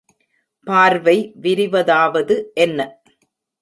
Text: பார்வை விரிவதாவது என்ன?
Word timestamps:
பார்வை 0.67 1.15
விரிவதாவது 1.41 2.37
என்ன? 2.53 2.79